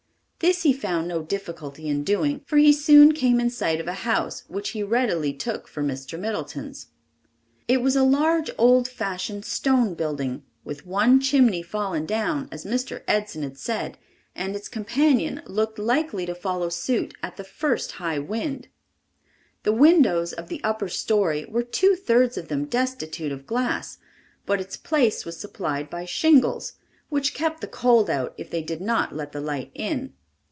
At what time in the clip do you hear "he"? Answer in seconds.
0.63-0.73, 2.57-2.73, 4.69-4.81